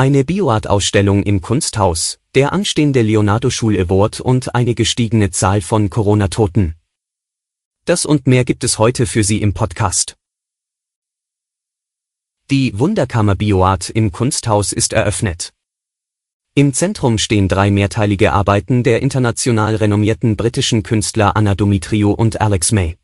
[0.00, 6.74] Eine Bioart-Ausstellung im Kunsthaus, der anstehende Leonardo Schul Award und eine gestiegene Zahl von Corona-Toten.
[7.84, 10.16] Das und mehr gibt es heute für Sie im Podcast.
[12.50, 15.52] Die Wunderkammer Bioart im Kunsthaus ist eröffnet.
[16.54, 22.72] Im Zentrum stehen drei mehrteilige Arbeiten der international renommierten britischen Künstler Anna Dumitriou und Alex
[22.72, 22.96] May.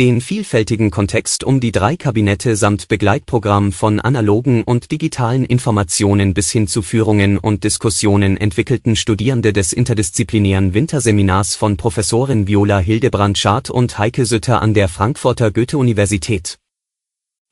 [0.00, 6.50] Den vielfältigen Kontext um die drei Kabinette samt Begleitprogramm von analogen und digitalen Informationen bis
[6.50, 13.98] hin zu Führungen und Diskussionen entwickelten Studierende des interdisziplinären Winterseminars von Professorin Viola Hildebrand-Schardt und
[13.98, 16.56] Heike Sütter an der Frankfurter Goethe-Universität.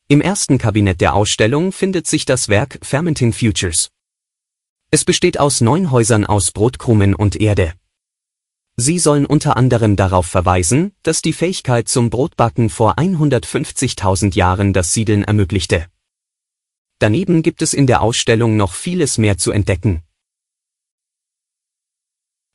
[0.08, 3.90] Im ersten Kabinett der Ausstellung findet sich das Werk Fermenting Futures.
[4.90, 7.74] Es besteht aus neun Häusern aus Brotkrumen und Erde.
[8.80, 14.94] Sie sollen unter anderem darauf verweisen, dass die Fähigkeit zum Brotbacken vor 150.000 Jahren das
[14.94, 15.86] Siedeln ermöglichte.
[17.00, 20.04] Daneben gibt es in der Ausstellung noch vieles mehr zu entdecken.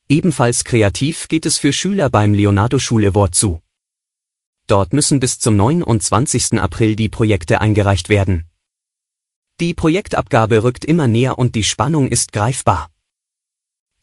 [0.07, 3.61] Ebenfalls kreativ geht es für Schüler beim Leonardo Schule Award zu.
[4.67, 6.53] Dort müssen bis zum 29.
[6.53, 8.49] April die Projekte eingereicht werden.
[9.59, 12.92] Die Projektabgabe rückt immer näher und die Spannung ist greifbar.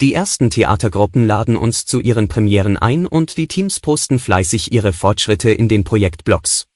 [0.01, 4.95] Die ersten Theatergruppen laden uns zu ihren Premieren ein und die Teams posten fleißig ihre
[4.95, 6.67] Fortschritte in den Projektblogs.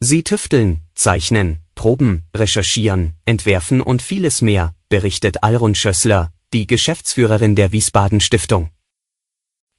[0.00, 7.70] Sie tüfteln, zeichnen, proben, recherchieren, entwerfen und vieles mehr, berichtet Alrun Schössler, die Geschäftsführerin der
[7.70, 8.70] Wiesbaden Stiftung.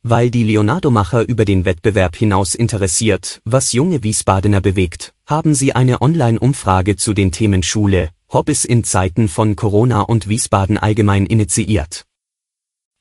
[0.02, 6.02] Weil die Leonardo-Macher über den Wettbewerb hinaus interessiert, was junge Wiesbadener bewegt, haben sie eine
[6.02, 12.06] Online-Umfrage zu den Themen Schule, Hobbys in Zeiten von Corona und Wiesbaden allgemein initiiert.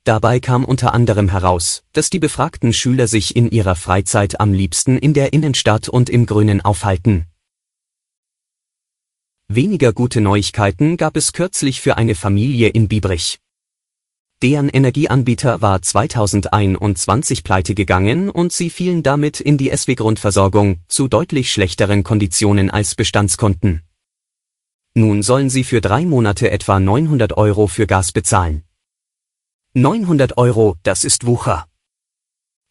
[0.05, 4.99] Dabei kam unter anderem heraus, dass die befragten Schüler sich in ihrer Freizeit am liebsten
[4.99, 7.25] in der Innenstadt und im Grünen aufhalten.
[9.49, 13.39] Weniger gute Neuigkeiten gab es kürzlich für eine Familie in Biebrich.
[14.43, 21.51] Deren Energieanbieter war 2021 pleite gegangen und sie fielen damit in die SW-Grundversorgung zu deutlich
[21.51, 23.81] schlechteren Konditionen als Bestandskunden.
[24.93, 28.65] Nun sollen sie für drei Monate etwa 900 Euro für Gas bezahlen.
[29.77, 31.67] 900 Euro, das ist Wucher.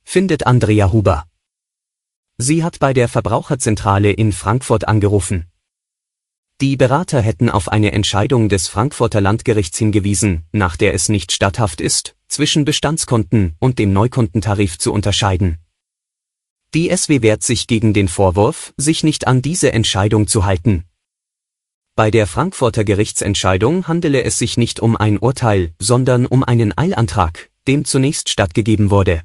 [0.05, 1.25] Findet Andrea Huber.
[2.37, 5.47] Sie hat bei der Verbraucherzentrale in Frankfurt angerufen.
[6.61, 11.81] Die Berater hätten auf eine Entscheidung des Frankfurter Landgerichts hingewiesen, nach der es nicht statthaft
[11.81, 15.57] ist, zwischen Bestandskunden und dem Neukundentarif zu unterscheiden.
[16.73, 20.85] Die SW wehrt sich gegen den Vorwurf, sich nicht an diese Entscheidung zu halten.
[21.95, 27.51] Bei der Frankfurter Gerichtsentscheidung handele es sich nicht um ein Urteil, sondern um einen Eilantrag,
[27.67, 29.21] dem zunächst stattgegeben wurde.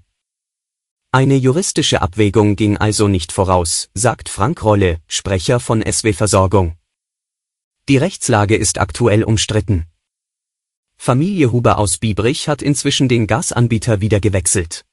[1.11, 6.77] Eine juristische Abwägung ging also nicht voraus, sagt Frank Rolle, Sprecher von SW Versorgung.
[7.89, 9.87] Die Rechtslage ist aktuell umstritten.
[10.99, 14.85] Familie Huber aus Biebrich hat inzwischen den Gasanbieter wieder gewechselt.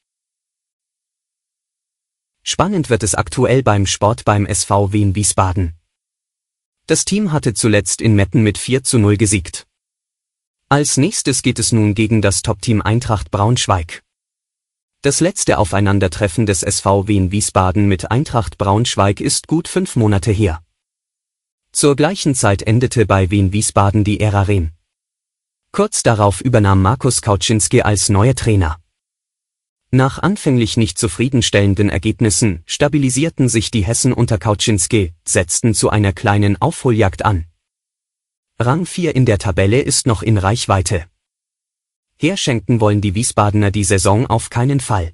[2.41, 5.75] Spannend wird es aktuell beim Sport beim SV Wien Wiesbaden.
[6.87, 9.65] Das Team hatte zuletzt in Metten mit 4 zu 0 gesiegt.
[10.69, 14.03] Als nächstes geht es nun gegen das Top-Team Eintracht Braunschweig.
[15.01, 20.61] Das letzte Aufeinandertreffen des SV Wien Wiesbaden mit Eintracht Braunschweig ist gut fünf Monate her.
[21.71, 24.71] Zur gleichen Zeit endete bei Wien Wiesbaden die Ära Rehm.
[25.71, 28.77] Kurz darauf übernahm Markus Kauczynski als neuer Trainer.
[29.91, 36.61] Nach anfänglich nicht zufriedenstellenden Ergebnissen stabilisierten sich die Hessen unter Kauczynski, setzten zu einer kleinen
[36.61, 37.45] Aufholjagd an.
[38.59, 41.05] Rang 4 in der Tabelle ist noch in Reichweite.
[42.17, 45.13] Herschenken wollen die Wiesbadener die Saison auf keinen Fall.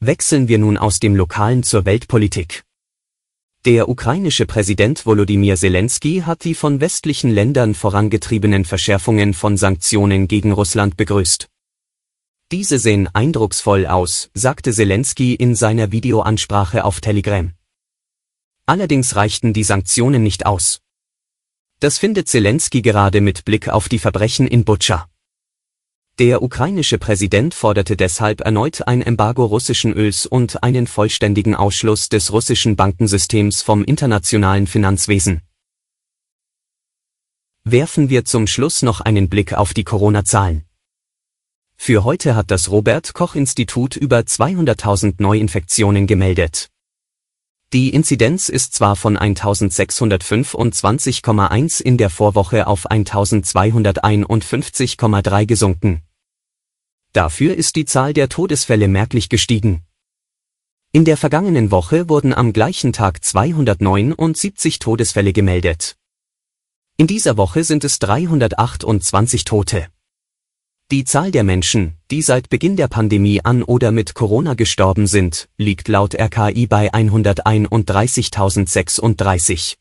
[0.00, 2.64] Wechseln wir nun aus dem Lokalen zur Weltpolitik.
[3.64, 10.50] Der ukrainische Präsident Volodymyr Zelensky hat die von westlichen Ländern vorangetriebenen Verschärfungen von Sanktionen gegen
[10.50, 11.51] Russland begrüßt.
[12.52, 17.54] Diese sehen eindrucksvoll aus, sagte Zelensky in seiner Videoansprache auf Telegram.
[18.66, 20.82] Allerdings reichten die Sanktionen nicht aus.
[21.80, 25.08] Das findet Zelensky gerade mit Blick auf die Verbrechen in Butscha.
[26.18, 32.34] Der ukrainische Präsident forderte deshalb erneut ein Embargo russischen Öls und einen vollständigen Ausschluss des
[32.34, 35.40] russischen Bankensystems vom internationalen Finanzwesen.
[37.64, 40.66] Werfen wir zum Schluss noch einen Blick auf die Corona-Zahlen.
[41.84, 46.70] Für heute hat das Robert Koch Institut über 200.000 Neuinfektionen gemeldet.
[47.72, 56.02] Die Inzidenz ist zwar von 1625,1 in der Vorwoche auf 1251,3 gesunken.
[57.12, 59.82] Dafür ist die Zahl der Todesfälle merklich gestiegen.
[60.92, 65.96] In der vergangenen Woche wurden am gleichen Tag 279 Todesfälle gemeldet.
[66.96, 69.88] In dieser Woche sind es 328 Tote.
[70.92, 75.48] Die Zahl der Menschen, die seit Beginn der Pandemie an oder mit Corona gestorben sind,
[75.56, 79.76] liegt laut RKI bei 131.036.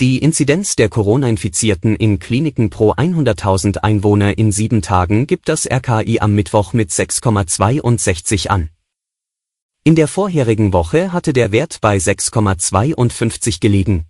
[0.00, 6.18] Die Inzidenz der Corona-Infizierten in Kliniken pro 100.000 Einwohner in sieben Tagen gibt das RKI
[6.18, 8.70] am Mittwoch mit 6,62 an.
[9.84, 14.09] In der vorherigen Woche hatte der Wert bei 6,52 gelegen.